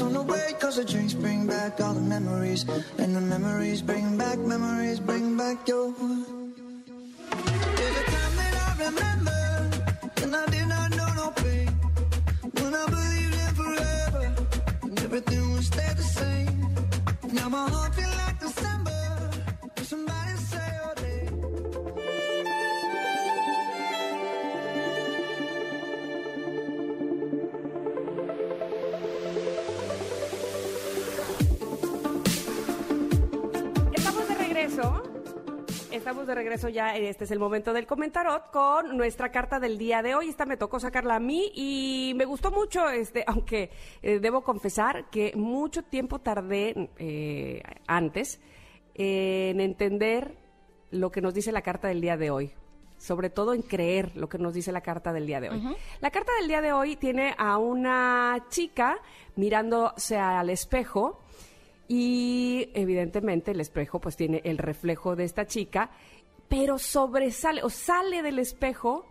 on 0.00 0.12
the 0.12 0.22
way, 0.22 0.54
cause 0.60 0.76
the 0.76 0.84
drinks 0.84 1.14
bring 1.14 1.46
back 1.46 1.80
all 1.80 1.94
the 1.94 2.00
memories. 2.00 2.64
And 2.98 3.14
the 3.16 3.20
memories 3.20 3.82
bring 3.82 4.16
back, 4.16 4.38
memories 4.38 5.00
bring 5.00 5.36
back 5.36 5.66
your. 5.66 5.94
There's 7.78 7.96
a 7.96 8.04
time 8.14 8.34
that 8.40 8.54
I 8.66 8.70
remember, 8.86 9.40
and 10.22 10.36
I 10.36 10.46
did 10.46 10.66
not 10.68 10.90
know 10.90 11.10
no 11.14 11.30
pain. 11.42 11.68
When 12.60 12.74
I 12.74 12.86
believed 12.86 13.34
in 13.44 13.54
forever, 13.60 14.34
and 14.82 14.98
everything 15.00 15.52
would 15.52 15.64
stay 15.64 15.92
the 15.96 16.02
same. 16.02 16.74
Now 17.32 17.48
my 17.48 17.68
heart 17.68 17.94
feels 17.94 18.07
de 36.28 36.34
regreso 36.34 36.68
ya. 36.68 36.94
Este 36.94 37.24
es 37.24 37.30
el 37.30 37.40
momento 37.40 37.72
del 37.72 37.86
comentarot 37.86 38.52
con 38.52 38.96
nuestra 38.96 39.32
carta 39.32 39.58
del 39.58 39.78
día 39.78 40.02
de 40.02 40.14
hoy. 40.14 40.28
Esta 40.28 40.46
me 40.46 40.56
tocó 40.56 40.78
sacarla 40.78 41.16
a 41.16 41.20
mí 41.20 41.50
y 41.54 42.12
me 42.14 42.24
gustó 42.24 42.50
mucho, 42.52 42.88
este, 42.90 43.24
aunque 43.26 43.70
eh, 44.02 44.20
debo 44.20 44.42
confesar 44.42 45.10
que 45.10 45.32
mucho 45.34 45.82
tiempo 45.82 46.20
tardé 46.20 46.90
eh, 46.98 47.62
antes 47.86 48.40
en 48.94 49.60
entender 49.60 50.36
lo 50.90 51.10
que 51.10 51.20
nos 51.20 51.34
dice 51.34 51.50
la 51.50 51.62
carta 51.62 51.88
del 51.88 52.00
día 52.00 52.16
de 52.16 52.30
hoy. 52.30 52.52
Sobre 52.98 53.30
todo 53.30 53.54
en 53.54 53.62
creer 53.62 54.16
lo 54.16 54.28
que 54.28 54.38
nos 54.38 54.54
dice 54.54 54.72
la 54.72 54.80
carta 54.80 55.12
del 55.12 55.26
día 55.26 55.40
de 55.40 55.50
hoy. 55.50 55.76
La 56.00 56.10
carta 56.10 56.32
del 56.40 56.48
día 56.48 56.60
de 56.60 56.72
hoy 56.72 56.96
tiene 56.96 57.34
a 57.38 57.56
una 57.56 58.46
chica 58.50 58.98
mirándose 59.36 60.16
al 60.16 60.50
espejo 60.50 61.20
y 61.88 62.68
evidentemente 62.74 63.52
el 63.52 63.60
espejo 63.60 63.98
pues 63.98 64.14
tiene 64.14 64.42
el 64.44 64.58
reflejo 64.58 65.16
de 65.16 65.24
esta 65.24 65.46
chica, 65.46 65.90
pero 66.48 66.78
sobresale 66.78 67.62
o 67.62 67.70
sale 67.70 68.22
del 68.22 68.38
espejo 68.38 69.06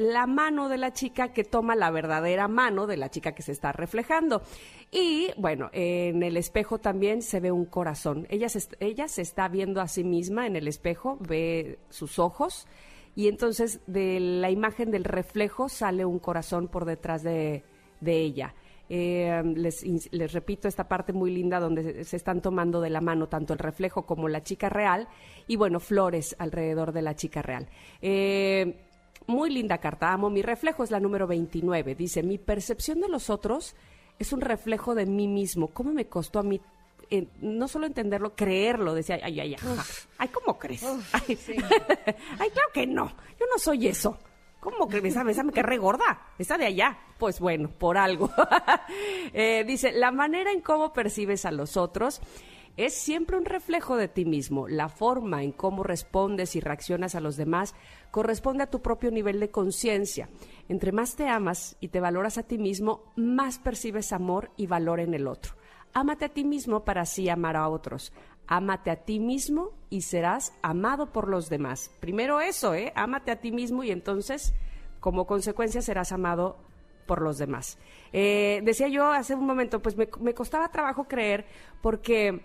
la 0.00 0.26
mano 0.26 0.68
de 0.68 0.78
la 0.78 0.92
chica 0.92 1.32
que 1.32 1.44
toma 1.44 1.76
la 1.76 1.90
verdadera 1.90 2.48
mano 2.48 2.86
de 2.86 2.96
la 2.96 3.10
chica 3.10 3.32
que 3.32 3.42
se 3.42 3.52
está 3.52 3.72
reflejando. 3.72 4.42
Y 4.90 5.30
bueno, 5.36 5.68
en 5.72 6.22
el 6.22 6.36
espejo 6.36 6.78
también 6.78 7.20
se 7.20 7.38
ve 7.38 7.52
un 7.52 7.66
corazón. 7.66 8.26
Ella 8.30 8.48
se, 8.48 8.60
ella 8.80 9.08
se 9.08 9.22
está 9.22 9.48
viendo 9.48 9.80
a 9.80 9.88
sí 9.88 10.02
misma 10.02 10.46
en 10.46 10.56
el 10.56 10.68
espejo, 10.68 11.18
ve 11.20 11.78
sus 11.90 12.18
ojos 12.18 12.66
y 13.14 13.28
entonces 13.28 13.80
de 13.86 14.18
la 14.20 14.50
imagen 14.50 14.90
del 14.90 15.04
reflejo 15.04 15.68
sale 15.68 16.04
un 16.06 16.18
corazón 16.18 16.68
por 16.68 16.86
detrás 16.86 17.22
de, 17.22 17.62
de 18.00 18.16
ella. 18.20 18.54
Eh, 18.92 19.40
les, 19.54 19.84
les 20.12 20.32
repito 20.32 20.66
esta 20.66 20.88
parte 20.88 21.12
muy 21.12 21.30
linda 21.30 21.60
donde 21.60 22.02
se- 22.04 22.16
están 22.16 22.42
tomando 22.42 22.80
de 22.80 22.90
la 22.90 23.00
mano 23.00 23.28
tanto 23.28 23.52
el 23.52 23.60
reflejo 23.60 24.04
como 24.04 24.28
la 24.28 24.42
chica 24.42 24.68
real 24.68 25.06
y 25.46 25.54
bueno, 25.54 25.78
flores 25.78 26.34
alrededor 26.40 26.90
de 26.92 27.02
la 27.02 27.14
chica 27.14 27.40
real. 27.40 27.68
Eh, 28.02 28.80
muy 29.28 29.50
linda 29.50 29.78
carta, 29.78 30.12
amo. 30.12 30.28
Mi 30.28 30.42
reflejo 30.42 30.82
es 30.82 30.90
la 30.90 30.98
número 30.98 31.28
29. 31.28 31.94
Dice, 31.94 32.24
mi 32.24 32.36
percepción 32.38 33.00
de 33.00 33.08
los 33.08 33.30
otros 33.30 33.76
es 34.18 34.32
un 34.32 34.40
reflejo 34.40 34.96
de 34.96 35.06
mí 35.06 35.28
mismo. 35.28 35.68
¿Cómo 35.68 35.92
me 35.92 36.06
costó 36.06 36.40
a 36.40 36.42
mí 36.42 36.60
eh, 37.10 37.28
no 37.40 37.68
solo 37.68 37.86
entenderlo, 37.86 38.34
creerlo? 38.34 38.92
Decía, 38.94 39.20
ay, 39.22 39.38
ay, 39.38 39.54
ay, 39.54 39.78
ay, 40.18 40.28
¿cómo 40.28 40.58
crees? 40.58 40.82
Ay, 40.82 41.38
ay, 42.40 42.50
claro 42.50 42.68
que 42.74 42.86
no. 42.88 43.06
Yo 43.38 43.46
no 43.52 43.58
soy 43.58 43.86
eso. 43.86 44.18
¿Cómo 44.60 44.88
que 44.88 44.98
esa 44.98 45.28
esa 45.28 45.42
me 45.42 45.52
que 45.52 45.62
re 45.62 45.78
gorda? 45.78 46.28
Esa 46.38 46.58
de 46.58 46.66
allá. 46.66 46.98
Pues 47.18 47.40
bueno, 47.40 47.70
por 47.70 47.98
algo. 47.98 48.30
Eh, 49.32 49.64
dice, 49.64 49.92
la 49.92 50.10
manera 50.10 50.50
en 50.50 50.60
cómo 50.60 50.92
percibes 50.92 51.44
a 51.44 51.52
los 51.52 51.76
otros 51.76 52.20
es 52.76 52.94
siempre 52.94 53.36
un 53.36 53.44
reflejo 53.44 53.96
de 53.96 54.08
ti 54.08 54.24
mismo. 54.24 54.66
La 54.66 54.88
forma 54.88 55.42
en 55.42 55.52
cómo 55.52 55.84
respondes 55.84 56.56
y 56.56 56.60
reaccionas 56.60 57.14
a 57.14 57.20
los 57.20 57.36
demás 57.36 57.74
corresponde 58.10 58.64
a 58.64 58.70
tu 58.70 58.82
propio 58.82 59.10
nivel 59.10 59.38
de 59.38 59.50
conciencia. 59.50 60.28
Entre 60.68 60.90
más 60.90 61.14
te 61.14 61.28
amas 61.28 61.76
y 61.80 61.88
te 61.88 62.00
valoras 62.00 62.38
a 62.38 62.42
ti 62.42 62.58
mismo, 62.58 63.12
más 63.16 63.58
percibes 63.58 64.12
amor 64.12 64.50
y 64.56 64.66
valor 64.66 64.98
en 64.98 65.14
el 65.14 65.28
otro. 65.28 65.54
Ámate 65.92 66.24
a 66.24 66.28
ti 66.28 66.44
mismo 66.44 66.84
para 66.84 67.02
así 67.02 67.28
amar 67.28 67.56
a 67.56 67.68
otros. 67.68 68.12
Ámate 68.52 68.90
a 68.90 68.96
ti 68.96 69.20
mismo 69.20 69.70
y 69.90 70.02
serás 70.02 70.52
amado 70.60 71.12
por 71.12 71.28
los 71.28 71.48
demás. 71.48 71.92
Primero 72.00 72.40
eso, 72.40 72.74
¿eh? 72.74 72.92
Ámate 72.96 73.30
a 73.30 73.40
ti 73.40 73.52
mismo 73.52 73.84
y 73.84 73.92
entonces, 73.92 74.54
como 74.98 75.24
consecuencia, 75.24 75.80
serás 75.82 76.10
amado 76.10 76.58
por 77.06 77.22
los 77.22 77.38
demás. 77.38 77.78
Eh, 78.12 78.60
decía 78.64 78.88
yo 78.88 79.06
hace 79.06 79.36
un 79.36 79.46
momento, 79.46 79.80
pues 79.80 79.96
me, 79.96 80.08
me 80.20 80.34
costaba 80.34 80.68
trabajo 80.72 81.04
creer 81.04 81.46
porque 81.80 82.40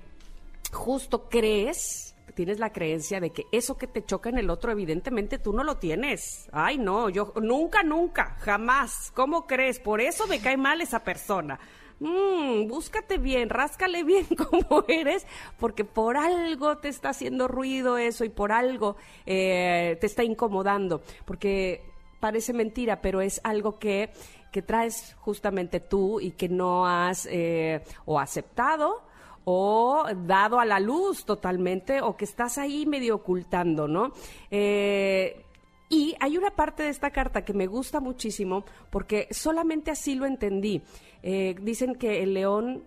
justo 0.71 1.27
crees, 1.27 2.15
tienes 2.35 2.59
la 2.59 2.71
creencia 2.71 3.19
de 3.19 3.31
que 3.31 3.45
eso 3.51 3.75
que 3.75 3.87
te 3.87 4.05
choca 4.05 4.29
en 4.29 4.37
el 4.37 4.51
otro, 4.51 4.71
evidentemente 4.71 5.39
tú 5.39 5.53
no 5.53 5.63
lo 5.63 5.77
tienes. 5.77 6.47
Ay, 6.51 6.77
no, 6.77 7.09
yo 7.09 7.33
nunca, 7.41 7.81
nunca, 7.81 8.37
jamás. 8.41 9.11
¿Cómo 9.15 9.47
crees? 9.47 9.79
Por 9.79 10.01
eso 10.01 10.27
me 10.27 10.39
cae 10.39 10.57
mal 10.57 10.81
esa 10.81 11.03
persona. 11.03 11.59
Mm, 11.99 12.67
búscate 12.67 13.17
bien, 13.17 13.49
ráscale 13.49 14.03
bien 14.03 14.25
como 14.49 14.83
eres, 14.87 15.25
porque 15.57 15.85
por 15.85 16.17
algo 16.17 16.77
te 16.77 16.89
está 16.89 17.09
haciendo 17.09 17.47
ruido 17.47 17.97
eso 17.97 18.25
y 18.25 18.29
por 18.29 18.51
algo 18.51 18.97
eh, 19.25 19.97
te 20.01 20.05
está 20.05 20.23
incomodando, 20.23 21.01
porque 21.25 21.83
parece 22.19 22.53
mentira, 22.53 23.01
pero 23.01 23.21
es 23.21 23.39
algo 23.43 23.79
que, 23.79 24.09
que 24.51 24.61
traes 24.61 25.15
justamente 25.19 25.79
tú 25.79 26.19
y 26.19 26.31
que 26.31 26.49
no 26.49 26.85
has 26.85 27.27
eh, 27.31 27.81
o 28.05 28.19
aceptado 28.19 29.03
o 29.45 30.03
dado 30.25 30.59
a 30.59 30.65
la 30.65 30.79
luz 30.79 31.23
totalmente 31.23 32.01
o 32.01 32.17
que 32.17 32.25
estás 32.25 32.57
ahí 32.57 32.85
medio 32.85 33.15
ocultando, 33.15 33.87
¿no? 33.87 34.11
Eh, 34.49 35.44
y 35.89 36.15
hay 36.19 36.37
una 36.37 36.51
parte 36.51 36.83
de 36.83 36.89
esta 36.89 37.11
carta 37.11 37.45
que 37.45 37.53
me 37.53 37.67
gusta 37.67 37.99
muchísimo 37.99 38.65
porque 38.89 39.27
solamente 39.31 39.91
así 39.91 40.15
lo 40.15 40.25
entendí. 40.25 40.81
Eh, 41.21 41.55
dicen 41.61 41.95
que 41.95 42.23
el 42.23 42.33
león 42.33 42.83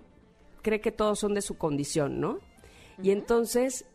cree 0.62 0.80
que 0.80 0.92
todos 0.92 1.18
son 1.18 1.34
de 1.34 1.42
su 1.42 1.56
condición, 1.56 2.20
¿no? 2.20 2.38
Y 3.00 3.12
entonces, 3.12 3.86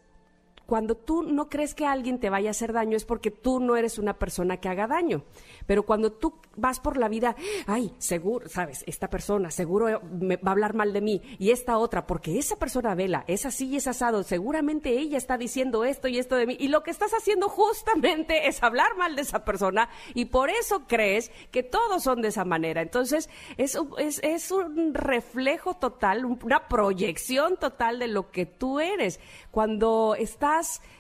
cuando 0.66 0.96
tú 0.96 1.24
no 1.24 1.50
crees 1.50 1.76
que 1.76 1.86
alguien 1.86 2.20
te 2.20 2.30
vaya 2.30 2.50
a 2.50 2.52
hacer 2.52 2.72
daño 2.74 2.96
es 2.96 3.06
porque 3.06 3.32
tú 3.32 3.60
no 3.60 3.76
eres 3.76 4.00
una 4.00 4.18
persona 4.18 4.58
que 4.58 4.70
haga 4.70 4.88
daño. 4.88 5.24
Pero 5.66 5.84
cuando 5.84 6.12
tú 6.12 6.34
vas 6.56 6.80
por 6.80 6.98
la 6.98 7.10
vida, 7.10 7.36
ay, 7.68 7.94
seguro, 7.98 8.48
sabes, 8.48 8.84
esta 8.88 9.10
persona 9.10 9.52
seguro 9.52 10.02
me 10.20 10.38
va 10.38 10.50
a 10.50 10.52
hablar 10.52 10.74
mal 10.74 10.94
de 10.94 11.02
mí 11.02 11.22
y 11.40 11.52
esta 11.52 11.78
otra, 11.78 12.08
porque 12.08 12.38
esa 12.40 12.58
persona 12.58 12.96
vela, 12.96 13.24
es 13.28 13.46
así 13.46 13.68
y 13.68 13.76
es 13.78 13.88
asado, 13.88 14.24
seguramente 14.24 14.90
ella 14.98 15.18
está 15.18 15.38
diciendo 15.38 15.84
esto 15.84 16.08
y 16.08 16.18
esto 16.18 16.36
de 16.36 16.46
mí 16.48 16.56
y 16.60 16.68
lo 16.70 16.84
que 16.84 16.92
estás 16.92 17.12
haciendo 17.14 17.50
justamente 17.50 18.48
es 18.48 18.62
hablar 18.64 18.96
mal 18.98 19.16
de 19.16 19.24
esa 19.24 19.44
persona 19.46 19.90
y 20.14 20.26
por 20.26 20.50
eso 20.50 20.84
crees 20.88 21.32
que 21.52 21.64
todos 21.64 22.04
son 22.04 22.22
de 22.22 22.30
esa 22.30 22.46
manera. 22.46 22.82
Entonces, 22.82 23.30
es, 23.58 23.78
es, 23.98 24.20
es 24.24 24.52
un 24.52 24.94
reflejo 24.94 25.74
total, 25.76 26.26
un- 26.26 26.40
una 26.44 26.68
proyección 26.68 27.58
total 27.58 28.00
de 28.00 28.08
lo 28.08 28.32
que 28.32 28.46
tú 28.46 28.80
eres. 28.80 29.20
Cuando 29.52 30.16
estás, 30.18 30.53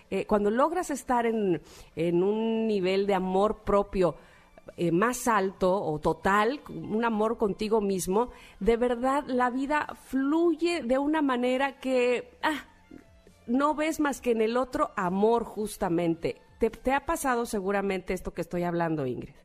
eh, 0.10 0.26
cuando 0.26 0.50
logras 0.50 0.90
estar 0.90 1.26
en, 1.26 1.62
en 1.96 2.24
un 2.24 2.68
nivel 2.68 3.08
de 3.08 3.16
amor 3.16 3.64
propio, 3.64 4.16
eh, 4.78 4.92
más 4.92 5.28
alto 5.28 5.74
o 5.74 6.00
total, 6.00 6.62
un 6.70 7.04
amor 7.04 7.38
contigo 7.38 7.82
mismo, 7.82 8.32
de 8.60 8.78
verdad 8.78 9.24
la 9.28 9.50
vida 9.50 9.96
fluye 10.06 10.82
de 10.84 10.98
una 10.98 11.22
manera 11.22 11.80
que 11.80 12.38
ah, 12.42 12.66
no 13.46 13.76
ves 13.76 14.00
más 14.00 14.22
que 14.22 14.32
en 14.32 14.42
el 14.42 14.58
otro 14.58 14.92
amor 14.96 15.44
justamente. 15.44 16.42
Te, 16.60 16.94
ha 16.94 17.06
pasado 17.06 17.46
seguramente 17.46 18.14
esto 18.14 18.34
que 18.34 18.42
estoy 18.42 18.64
hablando, 18.64 19.06
Ingrid. 19.06 19.36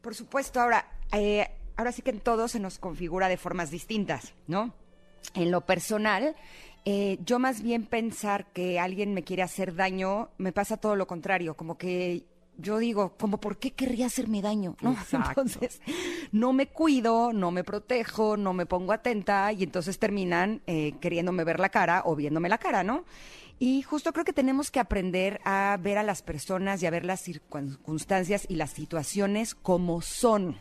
Por 0.00 0.14
supuesto, 0.14 0.60
ahora, 0.60 0.86
eh, 1.12 1.50
ahora 1.76 1.90
sí 1.90 2.02
que 2.02 2.10
en 2.10 2.20
todo 2.20 2.46
se 2.46 2.60
nos 2.60 2.78
configura 2.78 3.28
de 3.28 3.36
formas 3.36 3.70
distintas, 3.70 4.32
¿no? 4.46 4.72
En 5.34 5.50
lo 5.50 5.62
personal, 5.62 6.36
eh, 6.84 7.18
yo 7.24 7.38
más 7.38 7.62
bien 7.62 7.84
pensar 7.84 8.46
que 8.52 8.80
alguien 8.80 9.14
me 9.14 9.22
quiere 9.22 9.42
hacer 9.42 9.74
daño, 9.74 10.30
me 10.38 10.52
pasa 10.52 10.76
todo 10.76 10.96
lo 10.96 11.06
contrario, 11.06 11.54
como 11.54 11.76
que 11.76 12.24
yo 12.60 12.78
digo, 12.78 13.14
como, 13.18 13.38
¿por 13.38 13.58
qué 13.58 13.72
querría 13.72 14.06
hacerme 14.06 14.42
daño? 14.42 14.76
¿no? 14.80 14.92
Exacto. 15.00 15.42
Entonces, 15.42 15.80
no 16.32 16.52
me 16.52 16.66
cuido, 16.66 17.32
no 17.32 17.50
me 17.50 17.64
protejo, 17.64 18.36
no 18.36 18.52
me 18.52 18.66
pongo 18.66 18.92
atenta 18.92 19.52
y 19.52 19.62
entonces 19.62 19.98
terminan 19.98 20.62
eh, 20.66 20.94
queriéndome 21.00 21.44
ver 21.44 21.60
la 21.60 21.70
cara 21.70 22.02
o 22.04 22.16
viéndome 22.16 22.48
la 22.48 22.58
cara, 22.58 22.82
¿no? 22.82 23.04
Y 23.58 23.82
justo 23.82 24.12
creo 24.12 24.24
que 24.24 24.32
tenemos 24.32 24.70
que 24.70 24.80
aprender 24.80 25.38
a 25.44 25.78
ver 25.82 25.98
a 25.98 26.02
las 26.02 26.22
personas 26.22 26.82
y 26.82 26.86
a 26.86 26.90
ver 26.90 27.04
las 27.04 27.20
circunstancias 27.20 28.46
y 28.48 28.56
las 28.56 28.70
situaciones 28.70 29.54
como 29.54 30.00
son. 30.00 30.56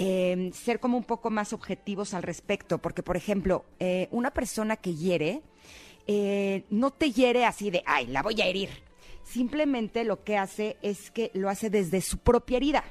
Eh, 0.00 0.52
ser 0.54 0.78
como 0.78 0.96
un 0.96 1.02
poco 1.02 1.28
más 1.28 1.52
objetivos 1.52 2.14
al 2.14 2.22
respecto, 2.22 2.78
porque 2.78 3.02
por 3.02 3.16
ejemplo, 3.16 3.64
eh, 3.80 4.06
una 4.12 4.30
persona 4.30 4.76
que 4.76 4.94
hiere, 4.94 5.42
eh, 6.06 6.62
no 6.70 6.92
te 6.92 7.10
hiere 7.10 7.44
así 7.44 7.70
de, 7.70 7.82
ay, 7.84 8.06
la 8.06 8.22
voy 8.22 8.40
a 8.40 8.46
herir. 8.46 8.68
Simplemente 9.24 10.04
lo 10.04 10.22
que 10.22 10.36
hace 10.36 10.76
es 10.82 11.10
que 11.10 11.32
lo 11.34 11.48
hace 11.50 11.68
desde 11.68 12.00
su 12.00 12.18
propia 12.18 12.58
herida, 12.58 12.84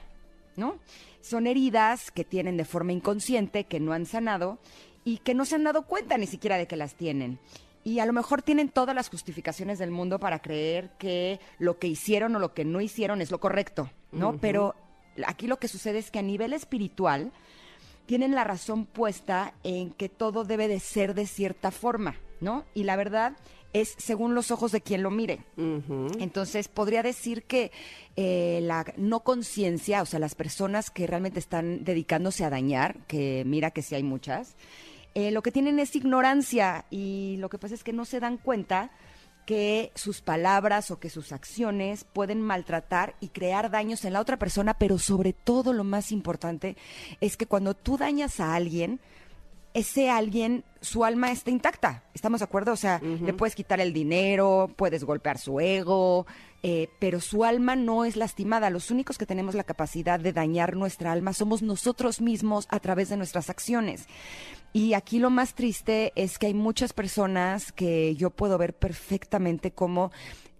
¿no? 0.57 0.79
Son 1.21 1.47
heridas 1.47 2.11
que 2.11 2.25
tienen 2.25 2.57
de 2.57 2.65
forma 2.65 2.91
inconsciente, 2.91 3.63
que 3.63 3.79
no 3.79 3.93
han 3.93 4.05
sanado 4.05 4.59
y 5.05 5.19
que 5.19 5.33
no 5.33 5.45
se 5.45 5.55
han 5.55 5.63
dado 5.63 5.83
cuenta 5.83 6.17
ni 6.17 6.27
siquiera 6.27 6.57
de 6.57 6.67
que 6.67 6.75
las 6.75 6.95
tienen. 6.95 7.39
Y 7.85 7.99
a 7.99 8.05
lo 8.05 8.11
mejor 8.11 8.41
tienen 8.41 8.67
todas 8.67 8.93
las 8.93 9.09
justificaciones 9.09 9.79
del 9.79 9.91
mundo 9.91 10.19
para 10.19 10.41
creer 10.41 10.89
que 10.97 11.39
lo 11.57 11.79
que 11.79 11.87
hicieron 11.87 12.35
o 12.35 12.39
lo 12.39 12.53
que 12.53 12.65
no 12.65 12.81
hicieron 12.81 13.21
es 13.21 13.31
lo 13.31 13.39
correcto, 13.39 13.89
¿no? 14.11 14.37
Pero 14.41 14.75
aquí 15.25 15.47
lo 15.47 15.57
que 15.57 15.67
sucede 15.67 15.99
es 15.99 16.11
que 16.11 16.19
a 16.19 16.23
nivel 16.23 16.53
espiritual 16.53 17.31
tienen 18.05 18.35
la 18.35 18.43
razón 18.43 18.85
puesta 18.85 19.53
en 19.63 19.91
que 19.91 20.09
todo 20.09 20.43
debe 20.43 20.67
de 20.67 20.79
ser 20.79 21.13
de 21.13 21.27
cierta 21.27 21.71
forma, 21.71 22.15
¿no? 22.39 22.63
Y 22.73 22.83
la 22.83 22.95
verdad 22.95 23.35
es 23.73 23.95
según 23.97 24.33
los 24.33 24.49
ojos 24.51 24.71
de 24.71 24.81
quien 24.81 25.03
lo 25.03 25.11
mire. 25.11 25.39
Entonces, 26.19 26.67
podría 26.67 27.03
decir 27.03 27.43
que 27.43 27.71
eh, 28.15 28.59
la 28.63 28.85
no 28.95 29.19
conciencia, 29.21 30.01
o 30.01 30.05
sea, 30.05 30.19
las 30.19 30.35
personas 30.35 30.89
que 30.89 31.05
realmente 31.05 31.39
están 31.39 31.83
dedicándose 31.83 32.45
a 32.45 32.49
dañar, 32.49 32.97
que 33.07 33.43
mira 33.45 33.71
que 33.71 33.81
sí 33.81 33.95
hay 33.95 34.03
muchas, 34.03 34.55
eh, 35.13 35.31
lo 35.31 35.41
que 35.41 35.51
tienen 35.51 35.79
es 35.79 35.95
ignorancia 35.95 36.85
y 36.89 37.37
lo 37.39 37.49
que 37.49 37.57
pasa 37.57 37.75
es 37.75 37.83
que 37.83 37.93
no 37.93 38.05
se 38.05 38.19
dan 38.19 38.37
cuenta 38.37 38.91
que 39.47 39.93
sus 39.95 40.19
palabras 40.19 40.91
o 40.91 40.99
que 40.99 41.09
sus 41.09 41.31
acciones 41.31 42.03
pueden 42.03 42.41
maltratar 42.41 43.15
y 43.21 43.29
crear 43.29 43.71
daños 43.71 44.03
en 44.03 44.11
la 44.11 44.19
otra 44.19 44.37
persona, 44.37 44.73
pero 44.73 44.99
sobre 44.99 45.31
todo 45.31 45.71
lo 45.71 45.85
más 45.85 46.11
importante 46.11 46.75
es 47.21 47.37
que 47.37 47.45
cuando 47.45 47.73
tú 47.73 47.97
dañas 47.97 48.41
a 48.41 48.55
alguien, 48.55 48.99
ese 49.77 50.09
alguien, 50.09 50.63
su 50.81 51.05
alma 51.05 51.31
está 51.31 51.51
intacta. 51.51 52.03
¿Estamos 52.15 52.39
de 52.39 52.45
acuerdo? 52.45 52.71
O 52.71 52.77
sea, 52.77 52.99
le 52.99 53.31
puedes 53.33 53.53
quitar 53.53 53.79
el 53.79 53.93
dinero, 53.93 54.71
puedes 54.75 55.03
golpear 55.03 55.37
su 55.37 55.59
ego, 55.59 56.25
eh, 56.63 56.89
pero 56.99 57.19
su 57.19 57.43
alma 57.43 57.75
no 57.75 58.03
es 58.03 58.15
lastimada. 58.15 58.71
Los 58.71 58.89
únicos 58.89 59.19
que 59.19 59.27
tenemos 59.27 59.53
la 59.53 59.63
capacidad 59.63 60.19
de 60.19 60.33
dañar 60.33 60.75
nuestra 60.75 61.11
alma 61.11 61.31
somos 61.33 61.61
nosotros 61.61 62.21
mismos 62.21 62.67
a 62.71 62.79
través 62.79 63.09
de 63.09 63.17
nuestras 63.17 63.51
acciones. 63.51 64.07
Y 64.73 64.93
aquí 64.93 65.19
lo 65.19 65.29
más 65.29 65.53
triste 65.53 66.11
es 66.15 66.39
que 66.39 66.47
hay 66.47 66.55
muchas 66.55 66.93
personas 66.93 67.71
que 67.71 68.15
yo 68.15 68.31
puedo 68.31 68.57
ver 68.57 68.73
perfectamente 68.73 69.71
cómo 69.71 70.11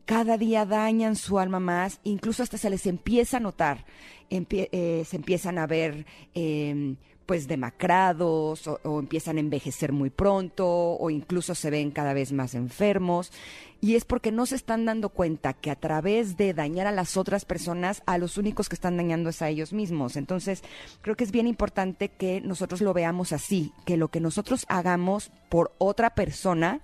cada 0.06 0.38
día 0.38 0.66
dañan 0.66 1.16
su 1.16 1.40
alma 1.40 1.60
más, 1.60 2.00
incluso 2.04 2.44
hasta 2.44 2.58
se 2.58 2.70
les 2.70 2.86
empieza 2.86 3.38
a 3.38 3.40
notar, 3.42 3.86
eh, 4.30 5.04
se 5.06 5.16
empiezan 5.16 5.58
a 5.58 5.68
ver 5.68 6.06
em, 6.34 6.96
pues 7.28 7.48
demacrados 7.48 8.68
o, 8.68 9.00
empiezan 9.00 9.38
a 9.38 9.42
envejecer 9.42 9.92
muy 9.92 10.10
pronto 10.10 10.66
o 10.66 11.10
incluso 11.12 11.54
se 11.54 11.70
ven 11.70 11.92
cada 11.92 12.14
vez 12.14 12.32
más 12.32 12.56
enfermos. 12.56 13.32
Y 13.80 13.96
es 13.96 14.06
porque 14.06 14.32
no 14.32 14.48
se 14.48 14.56
están 14.56 14.86
dando 14.86 15.10
cuenta 15.10 15.54
que 15.54 15.70
a 15.70 15.76
través 15.76 16.36
de 16.38 16.56
dañar 16.56 16.88
a 16.88 16.92
las 16.92 17.16
otras 17.16 17.46
personas, 17.46 18.02
a 18.08 18.18
los 18.18 18.38
únicos 18.38 18.70
que 18.70 18.76
están 18.76 18.98
dañando 18.98 19.30
es 19.30 19.44
a 19.44 19.50
ellos 19.50 19.72
mismos. 19.72 20.16
Entonces, 20.16 20.64
creo 21.04 21.16
que 21.16 21.26
es 21.26 21.32
bien 21.32 21.46
importante 21.46 22.10
que 22.10 22.42
nosotros 22.42 22.82
lo 22.82 22.94
veamos 22.94 23.34
así, 23.34 23.74
que 23.86 23.98
lo 23.98 24.08
que 24.08 24.20
nosotros 24.20 24.66
hagamos 24.70 25.32
por 25.50 25.74
otra 25.78 26.16
persona, 26.16 26.82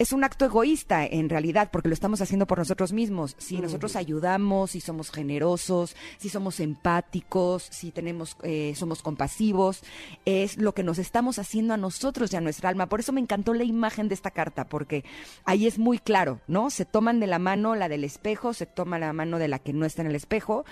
es 0.00 0.14
un 0.14 0.24
acto 0.24 0.46
egoísta 0.46 1.04
en 1.04 1.28
realidad, 1.28 1.68
porque 1.70 1.88
lo 1.88 1.92
estamos 1.92 2.22
haciendo 2.22 2.46
por 2.46 2.56
nosotros 2.56 2.90
mismos. 2.94 3.36
Si 3.36 3.58
nosotros 3.58 3.96
ayudamos, 3.96 4.70
si 4.70 4.80
somos 4.80 5.10
generosos, 5.10 5.94
si 6.16 6.30
somos 6.30 6.58
empáticos, 6.58 7.64
si 7.64 7.90
tenemos, 7.90 8.34
eh, 8.42 8.72
somos 8.76 9.02
compasivos, 9.02 9.82
es 10.24 10.56
lo 10.56 10.72
que 10.72 10.84
nos 10.84 10.96
estamos 10.96 11.38
haciendo 11.38 11.74
a 11.74 11.76
nosotros 11.76 12.32
y 12.32 12.36
a 12.36 12.40
nuestra 12.40 12.70
alma. 12.70 12.88
Por 12.88 13.00
eso 13.00 13.12
me 13.12 13.20
encantó 13.20 13.52
la 13.52 13.64
imagen 13.64 14.08
de 14.08 14.14
esta 14.14 14.30
carta, 14.30 14.70
porque 14.70 15.04
ahí 15.44 15.66
es 15.66 15.78
muy 15.78 15.98
claro, 15.98 16.40
¿no? 16.46 16.70
Se 16.70 16.86
toman 16.86 17.20
de 17.20 17.26
la 17.26 17.38
mano 17.38 17.74
la 17.74 17.90
del 17.90 18.04
espejo, 18.04 18.54
se 18.54 18.64
toma 18.64 18.98
la 18.98 19.12
mano 19.12 19.38
de 19.38 19.48
la 19.48 19.58
que 19.58 19.74
no 19.74 19.84
está 19.84 20.00
en 20.00 20.08
el 20.08 20.16
espejo, 20.16 20.64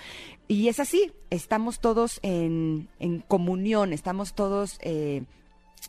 y 0.46 0.68
es 0.68 0.80
así, 0.80 1.12
estamos 1.28 1.80
todos 1.80 2.18
en, 2.22 2.88
en 2.98 3.20
comunión, 3.20 3.92
estamos 3.92 4.32
todos... 4.32 4.78
Eh, 4.80 5.24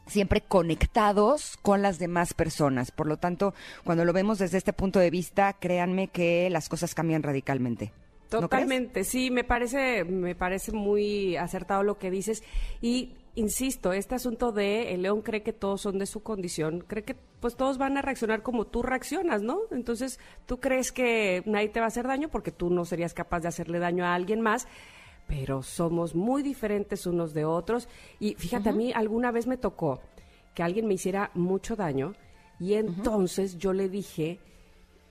siempre 0.08 0.42
conectados 0.42 1.58
con 1.62 1.82
las 1.82 2.00
demás 2.00 2.34
personas. 2.34 2.92
Por 2.92 3.08
lo 3.08 3.18
tanto, 3.18 3.54
cuando 3.84 4.06
lo 4.06 4.14
vemos 4.14 4.40
desde 4.40 4.58
este 4.58 4.74
punto 4.74 5.00
de 5.00 5.10
vista, 5.10 5.54
créanme 5.54 6.08
que 6.08 6.50
las 6.50 6.70
cosas 6.70 6.96
cambian 6.96 7.24
radicalmente. 7.24 7.92
Totalmente, 8.30 9.04
sí, 9.04 9.32
me 9.32 9.44
parece, 9.44 10.04
me 10.04 10.36
parece 10.36 10.72
muy 10.72 11.36
acertado 11.36 11.82
lo 11.82 11.98
que 11.98 12.12
dices. 12.12 12.44
Y 12.80 13.16
insisto, 13.34 13.92
este 13.92 14.16
asunto 14.16 14.52
de 14.52 14.94
el 14.94 15.02
león 15.02 15.22
cree 15.22 15.42
que 15.42 15.54
todos 15.54 15.82
son 15.82 15.98
de 15.98 16.06
su 16.06 16.22
condición, 16.22 16.82
cree 16.82 17.04
que 17.04 17.16
pues 17.40 17.56
todos 17.56 17.78
van 17.78 17.98
a 17.98 18.02
reaccionar 18.02 18.44
como 18.44 18.68
tú 18.68 18.84
reaccionas, 18.84 19.42
¿no? 19.42 19.62
Entonces, 19.72 20.20
tú 20.46 20.60
crees 20.60 20.92
que 20.92 21.42
nadie 21.46 21.70
te 21.70 21.80
va 21.80 21.86
a 21.86 21.88
hacer 21.88 22.06
daño 22.06 22.30
porque 22.30 22.52
tú 22.52 22.70
no 22.70 22.86
serías 22.86 23.14
capaz 23.14 23.40
de 23.40 23.48
hacerle 23.48 23.80
daño 23.80 24.06
a 24.06 24.14
alguien 24.14 24.42
más 24.42 24.68
pero 25.30 25.62
somos 25.62 26.16
muy 26.16 26.42
diferentes 26.42 27.06
unos 27.06 27.34
de 27.34 27.46
otros. 27.46 27.88
Y 28.20 28.34
fíjate, 28.34 28.70
a 28.70 28.74
mí 28.74 28.92
alguna 28.92 29.32
vez 29.32 29.46
me 29.46 29.58
tocó 29.58 30.02
que 30.56 30.64
alguien 30.64 30.88
me 30.88 30.96
hiciera 30.96 31.30
mucho 31.36 31.76
daño 31.76 32.16
y 32.60 32.74
entonces 32.74 33.58
yo 33.58 33.72
le 33.72 33.88
dije, 33.88 34.40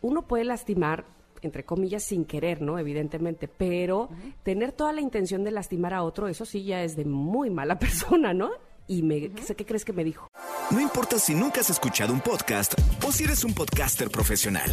uno 0.03 0.23
puede 0.23 0.45
lastimar, 0.45 1.07
entre 1.41 1.65
comillas, 1.65 2.03
sin 2.03 2.25
querer, 2.25 2.61
¿no? 2.61 2.81
Evidentemente, 2.81 3.47
pero 3.47 4.11
tener 4.43 4.73
toda 4.73 4.93
la 4.93 5.01
intención 5.01 5.45
de 5.45 5.53
lastimar 5.53 5.95
a 5.95 6.03
otro, 6.03 6.27
eso 6.27 6.45
sí 6.45 6.65
ya 6.65 6.83
es 6.83 6.97
de 6.97 7.05
muy 7.05 7.49
mala 7.49 7.79
persona, 7.79 8.35
¿no? 8.35 8.51
Y 8.89 9.03
me, 9.03 9.31
sé 9.43 9.55
qué 9.55 9.65
crees 9.65 9.85
que 9.85 9.93
me 9.93 10.03
dijo. 10.03 10.27
No 10.71 10.81
importa 10.81 11.19
si 11.19 11.35
nunca 11.35 11.61
has 11.61 11.71
escuchado 11.71 12.13
un 12.13 12.21
podcast 12.21 12.75
o 13.07 13.13
si 13.13 13.25
eres 13.25 13.45
un 13.45 13.55
podcaster 13.55 14.11
profesional. 14.11 14.69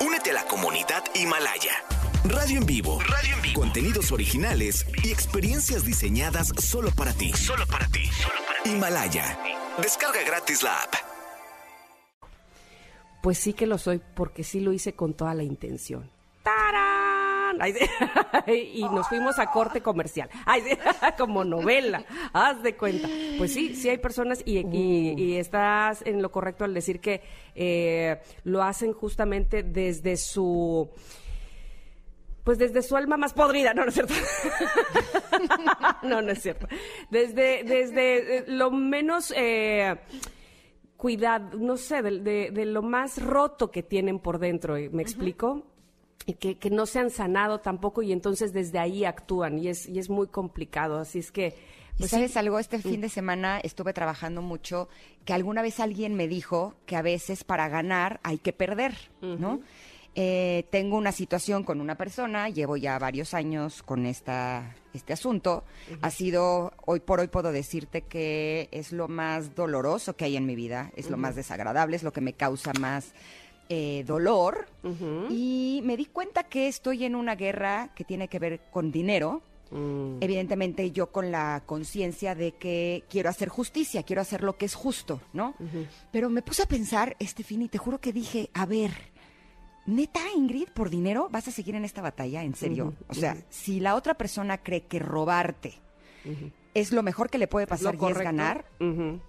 Únete 0.00 0.30
a 0.30 0.34
la 0.34 0.44
comunidad 0.44 1.04
Himalaya. 1.14 2.03
Radio 2.24 2.58
en 2.58 2.64
vivo. 2.64 2.98
Radio 3.00 3.36
en 3.36 3.42
vivo. 3.42 3.60
Contenidos 3.60 4.10
originales 4.10 4.86
y 5.04 5.12
experiencias 5.12 5.84
diseñadas 5.84 6.48
solo 6.58 6.90
para 6.96 7.12
ti. 7.12 7.30
Solo 7.34 7.66
para 7.66 7.86
ti. 7.88 8.00
Himalaya. 8.64 9.38
Descarga 9.76 10.20
gratis 10.26 10.62
la 10.62 10.74
app. 10.74 10.94
Pues 13.22 13.36
sí 13.36 13.52
que 13.52 13.66
lo 13.66 13.76
soy, 13.76 14.00
porque 14.14 14.42
sí 14.42 14.60
lo 14.60 14.72
hice 14.72 14.94
con 14.94 15.12
toda 15.12 15.34
la 15.34 15.42
intención. 15.42 16.08
¡Tarán! 16.42 17.58
y 18.46 18.82
nos 18.84 19.06
fuimos 19.08 19.38
a 19.38 19.50
corte 19.50 19.82
comercial. 19.82 20.30
como 21.18 21.44
novela, 21.44 22.04
haz 22.32 22.62
de 22.62 22.74
cuenta. 22.74 23.06
Pues 23.36 23.52
sí, 23.52 23.76
sí 23.76 23.90
hay 23.90 23.98
personas 23.98 24.42
y, 24.46 24.66
y, 24.66 25.36
estás 25.36 26.00
en 26.06 26.22
lo 26.22 26.32
correcto 26.32 26.64
al 26.64 26.72
decir 26.72 27.00
que 27.00 27.22
eh, 27.54 28.18
lo 28.44 28.62
hacen 28.62 28.94
justamente 28.94 29.62
desde 29.62 30.16
su 30.16 30.90
pues 32.44 32.58
desde 32.58 32.82
su 32.82 32.94
alma 32.94 33.16
más 33.16 33.32
podrida, 33.32 33.72
no, 33.72 33.82
no 33.82 33.88
es 33.88 33.94
cierto. 33.94 34.14
no, 36.02 36.20
no 36.20 36.30
es 36.30 36.42
cierto. 36.42 36.68
Desde, 37.10 37.64
desde 37.64 38.38
eh, 38.38 38.44
lo 38.46 38.70
menos 38.70 39.32
eh, 39.34 39.96
cuidado, 40.98 41.58
no 41.58 41.78
sé, 41.78 42.02
de, 42.02 42.50
de, 42.50 42.64
lo 42.66 42.82
más 42.82 43.22
roto 43.22 43.70
que 43.70 43.82
tienen 43.82 44.18
por 44.18 44.38
dentro, 44.38 44.76
¿me 44.92 45.02
explico? 45.02 45.64
Y 46.26 46.34
que, 46.34 46.58
que, 46.58 46.70
no 46.70 46.84
se 46.86 46.98
han 46.98 47.10
sanado 47.10 47.60
tampoco 47.60 48.02
y 48.02 48.12
entonces 48.12 48.52
desde 48.52 48.78
ahí 48.78 49.04
actúan 49.04 49.58
y 49.58 49.68
es, 49.68 49.88
y 49.88 49.98
es 49.98 50.10
muy 50.10 50.28
complicado. 50.28 50.98
Así 50.98 51.18
es 51.18 51.32
que... 51.32 51.54
Pues 51.96 52.10
¿Sabes 52.10 52.36
algo? 52.36 52.58
Este 52.58 52.80
fin 52.80 52.98
mm. 52.98 53.02
de 53.02 53.08
semana 53.08 53.60
estuve 53.60 53.92
trabajando 53.92 54.42
mucho 54.42 54.88
que 55.24 55.32
alguna 55.32 55.62
vez 55.62 55.78
alguien 55.78 56.14
me 56.14 56.26
dijo 56.26 56.74
que 56.86 56.96
a 56.96 57.02
veces 57.02 57.44
para 57.44 57.68
ganar 57.68 58.18
hay 58.24 58.38
que 58.38 58.52
perder, 58.52 58.96
¿no? 59.20 59.60
Eh, 60.16 60.66
tengo 60.70 60.96
una 60.96 61.10
situación 61.10 61.64
con 61.64 61.80
una 61.80 61.96
persona, 61.96 62.48
llevo 62.48 62.76
ya 62.76 62.98
varios 62.98 63.34
años 63.34 63.82
con 63.82 64.06
esta, 64.06 64.76
este 64.92 65.12
asunto. 65.12 65.64
Ha 66.02 66.10
sido, 66.10 66.72
hoy 66.86 67.00
por 67.00 67.18
hoy 67.18 67.28
puedo 67.28 67.50
decirte 67.50 68.02
que 68.02 68.68
es 68.70 68.92
lo 68.92 69.08
más 69.08 69.56
doloroso 69.56 70.16
que 70.16 70.26
hay 70.26 70.36
en 70.36 70.46
mi 70.46 70.54
vida, 70.54 70.92
es 70.96 71.10
lo 71.10 71.16
más 71.16 71.34
desagradable, 71.34 71.96
es 71.96 72.04
lo 72.04 72.12
que 72.12 72.20
me 72.20 72.32
causa 72.32 72.72
más 72.78 73.12
eh, 73.68 74.04
dolor. 74.06 74.66
Y 75.30 75.80
me 75.84 75.96
di 75.96 76.06
cuenta 76.06 76.44
que 76.44 76.68
estoy 76.68 77.04
en 77.04 77.16
una 77.16 77.34
guerra 77.34 77.90
que 77.94 78.04
tiene 78.04 78.28
que 78.28 78.38
ver 78.38 78.60
con 78.70 78.92
dinero. 78.92 79.42
Mm. 79.70 80.18
Evidentemente 80.20 80.92
yo 80.92 81.10
con 81.10 81.32
la 81.32 81.62
conciencia 81.66 82.36
de 82.36 82.52
que 82.52 83.02
quiero 83.08 83.30
hacer 83.30 83.48
justicia, 83.48 84.04
quiero 84.04 84.22
hacer 84.22 84.44
lo 84.44 84.56
que 84.56 84.66
es 84.66 84.74
justo, 84.74 85.20
¿no? 85.32 85.54
Pero 86.12 86.30
me 86.30 86.42
puse 86.42 86.62
a 86.62 86.66
pensar 86.66 87.16
este 87.18 87.42
fin 87.42 87.62
y 87.62 87.68
te 87.68 87.78
juro 87.78 88.00
que 88.00 88.12
dije, 88.12 88.50
a 88.52 88.66
ver, 88.66 88.92
neta, 89.86 90.20
Ingrid, 90.36 90.68
por 90.68 90.90
dinero 90.90 91.28
vas 91.30 91.48
a 91.48 91.50
seguir 91.50 91.74
en 91.74 91.84
esta 91.84 92.02
batalla, 92.02 92.42
en 92.42 92.54
serio. 92.54 92.94
o 93.08 93.14
sea, 93.14 93.36
si 93.50 93.80
la 93.80 93.94
otra 93.94 94.14
persona 94.14 94.58
cree 94.58 94.82
que 94.82 94.98
robarte 94.98 95.74
es 96.74 96.92
lo 96.92 97.04
mejor 97.04 97.30
que 97.30 97.38
le 97.38 97.46
puede 97.46 97.68
pasar 97.68 97.94
y 97.94 98.04
es 98.04 98.18
ganar, 98.18 98.64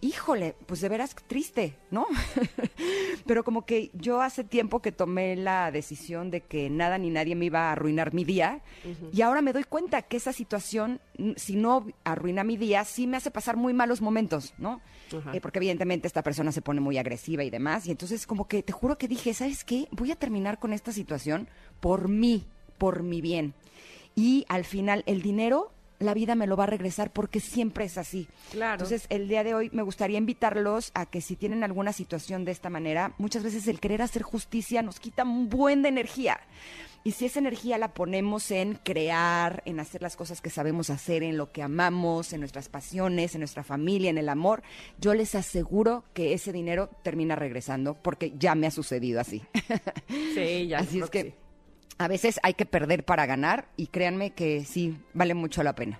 híjole, 0.01 0.55
pues 0.65 0.81
de 0.81 0.89
veras 0.89 1.15
triste, 1.27 1.77
¿no? 1.91 2.07
Pero 3.27 3.43
como 3.43 3.65
que 3.65 3.91
yo 3.93 4.21
hace 4.21 4.43
tiempo 4.43 4.81
que 4.81 4.91
tomé 4.91 5.35
la 5.35 5.71
decisión 5.71 6.31
de 6.31 6.41
que 6.41 6.71
nada 6.71 6.97
ni 6.97 7.11
nadie 7.11 7.35
me 7.35 7.45
iba 7.45 7.69
a 7.69 7.73
arruinar 7.73 8.13
mi 8.13 8.23
día 8.23 8.61
y 9.13 9.21
ahora 9.21 9.43
me 9.43 9.53
doy 9.53 9.63
cuenta 9.63 10.01
que 10.01 10.17
esa 10.17 10.33
situación, 10.33 10.99
si 11.35 11.55
no 11.55 11.85
arruina 12.03 12.43
mi 12.43 12.57
día, 12.57 12.83
sí 12.83 13.05
me 13.05 13.17
hace 13.17 13.29
pasar 13.29 13.57
muy 13.57 13.73
malos 13.73 14.01
momentos, 14.01 14.55
¿no? 14.57 14.81
Eh, 15.31 15.39
porque 15.39 15.59
evidentemente 15.59 16.07
esta 16.07 16.23
persona 16.23 16.51
se 16.51 16.63
pone 16.63 16.81
muy 16.81 16.97
agresiva 16.97 17.43
y 17.43 17.51
demás 17.51 17.85
y 17.85 17.91
entonces 17.91 18.25
como 18.25 18.47
que 18.47 18.63
te 18.63 18.73
juro 18.73 18.97
que 18.97 19.07
dije, 19.07 19.35
¿sabes 19.35 19.63
qué? 19.63 19.87
Voy 19.91 20.11
a 20.11 20.15
terminar 20.15 20.57
con 20.57 20.73
esta 20.73 20.91
situación 20.91 21.47
por 21.79 22.09
mí, 22.09 22.47
por 22.79 23.03
mi 23.03 23.21
bien. 23.21 23.53
Y 24.15 24.45
al 24.47 24.65
final 24.65 25.03
el 25.05 25.21
dinero 25.21 25.74
la 26.05 26.13
vida 26.13 26.35
me 26.35 26.47
lo 26.47 26.55
va 26.55 26.63
a 26.63 26.67
regresar 26.67 27.11
porque 27.11 27.39
siempre 27.39 27.85
es 27.85 27.97
así. 27.97 28.27
Claro. 28.51 28.73
Entonces, 28.73 29.05
el 29.09 29.27
día 29.27 29.43
de 29.43 29.53
hoy 29.53 29.69
me 29.73 29.81
gustaría 29.81 30.17
invitarlos 30.17 30.91
a 30.93 31.05
que 31.05 31.21
si 31.21 31.35
tienen 31.35 31.63
alguna 31.63 31.93
situación 31.93 32.45
de 32.45 32.51
esta 32.51 32.69
manera, 32.69 33.13
muchas 33.17 33.43
veces 33.43 33.67
el 33.67 33.79
querer 33.79 34.01
hacer 34.01 34.21
justicia 34.21 34.81
nos 34.81 34.99
quita 34.99 35.23
un 35.23 35.49
buen 35.49 35.81
de 35.81 35.89
energía. 35.89 36.39
Y 37.03 37.11
si 37.11 37.25
esa 37.25 37.37
energía 37.37 37.77
la 37.77 37.93
ponemos 37.93 38.49
en 38.49 38.79
crear, 38.83 39.61
en 39.65 39.79
hacer 39.79 40.01
las 40.01 40.15
cosas 40.15 40.41
que 40.41 40.49
sabemos 40.49 40.89
hacer, 40.89 41.21
en 41.21 41.37
lo 41.37 41.51
que 41.51 41.61
amamos, 41.61 42.33
en 42.33 42.39
nuestras 42.39 42.67
pasiones, 42.67 43.35
en 43.35 43.41
nuestra 43.41 43.63
familia, 43.63 44.09
en 44.09 44.17
el 44.17 44.27
amor, 44.27 44.63
yo 44.99 45.13
les 45.13 45.35
aseguro 45.35 46.03
que 46.15 46.33
ese 46.33 46.51
dinero 46.51 46.89
termina 47.03 47.35
regresando 47.35 47.93
porque 47.93 48.33
ya 48.39 48.55
me 48.55 48.65
ha 48.65 48.71
sucedido 48.71 49.21
así. 49.21 49.43
Sí, 50.33 50.67
ya. 50.67 50.79
así 50.79 50.99
es 50.99 51.09
que 51.11 51.21
sí. 51.21 51.33
A 51.97 52.07
veces 52.07 52.39
hay 52.43 52.53
que 52.53 52.65
perder 52.65 53.05
para 53.05 53.25
ganar 53.25 53.69
y 53.77 53.87
créanme 53.87 54.31
que 54.33 54.63
sí, 54.65 54.97
vale 55.13 55.33
mucho 55.33 55.63
la 55.63 55.75
pena. 55.75 55.99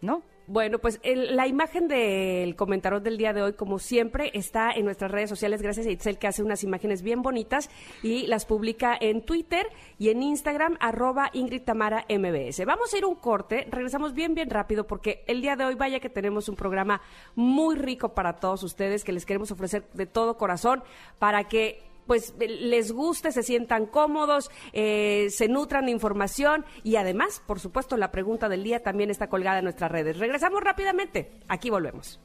¿No? 0.00 0.22
Bueno, 0.46 0.78
pues 0.78 0.98
el- 1.02 1.36
la 1.36 1.46
imagen 1.46 1.88
del 1.88 2.56
comentario 2.56 3.00
del 3.00 3.18
día 3.18 3.34
de 3.34 3.42
hoy, 3.42 3.52
como 3.52 3.78
siempre, 3.78 4.30
está 4.32 4.70
en 4.70 4.86
nuestras 4.86 5.10
redes 5.10 5.28
sociales, 5.28 5.60
gracias 5.60 5.86
a 5.86 5.90
Itzel, 5.90 6.18
que 6.18 6.26
hace 6.26 6.42
unas 6.42 6.64
imágenes 6.64 7.02
bien 7.02 7.20
bonitas 7.20 7.68
y 8.02 8.26
las 8.28 8.46
publica 8.46 8.96
en 8.98 9.20
Twitter 9.26 9.66
y 9.98 10.08
en 10.08 10.22
Instagram, 10.22 10.78
arroba 10.80 11.28
Ingrid 11.34 11.64
Tamara 11.64 12.06
MBS. 12.08 12.64
Vamos 12.64 12.94
a 12.94 12.96
ir 12.96 13.04
un 13.04 13.16
corte, 13.16 13.66
regresamos 13.70 14.14
bien, 14.14 14.34
bien 14.34 14.48
rápido, 14.48 14.86
porque 14.86 15.22
el 15.26 15.42
día 15.42 15.54
de 15.54 15.66
hoy, 15.66 15.74
vaya 15.74 16.00
que 16.00 16.08
tenemos 16.08 16.48
un 16.48 16.56
programa 16.56 17.02
muy 17.34 17.76
rico 17.76 18.14
para 18.14 18.36
todos 18.36 18.62
ustedes, 18.62 19.04
que 19.04 19.12
les 19.12 19.26
queremos 19.26 19.50
ofrecer 19.50 19.86
de 19.92 20.06
todo 20.06 20.38
corazón, 20.38 20.82
para 21.18 21.44
que 21.44 21.82
pues 22.08 22.34
les 22.38 22.90
guste, 22.90 23.30
se 23.30 23.44
sientan 23.44 23.86
cómodos, 23.86 24.50
eh, 24.72 25.28
se 25.30 25.46
nutran 25.46 25.84
de 25.84 25.92
información 25.92 26.64
y 26.82 26.96
además, 26.96 27.40
por 27.46 27.60
supuesto, 27.60 27.96
la 27.96 28.10
pregunta 28.10 28.48
del 28.48 28.64
día 28.64 28.82
también 28.82 29.10
está 29.10 29.28
colgada 29.28 29.58
en 29.58 29.64
nuestras 29.64 29.92
redes. 29.92 30.18
Regresamos 30.18 30.62
rápidamente. 30.62 31.30
Aquí 31.46 31.70
volvemos. 31.70 32.18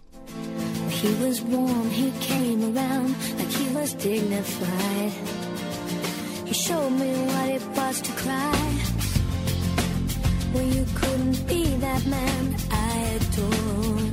Well, 10.54 10.68
you 10.68 10.86
couldn't 10.94 11.48
be 11.48 11.64
that 11.80 12.06
man 12.06 12.56
I 12.70 13.18
adore. 13.18 14.12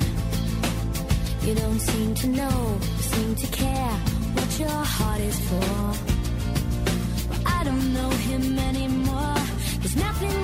You 1.42 1.54
don't 1.54 1.78
seem 1.78 2.14
to 2.14 2.26
know, 2.28 2.78
seem 2.98 3.34
to 3.34 3.46
care 3.48 4.19
heart 5.00 5.20
is 5.20 5.38
for. 5.48 5.70
Well, 7.28 7.42
I 7.46 7.64
don't 7.64 7.88
know 7.96 8.10
him 8.28 8.58
anymore. 8.70 9.40
There's 9.80 9.96
nothing 9.96 10.34